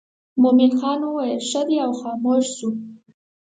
[0.41, 2.69] مومن خان ویل ښه دی او خاموش شو.